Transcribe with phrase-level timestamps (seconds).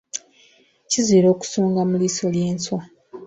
[0.89, 2.79] Kizira okusonga mu liiso ly’enswa.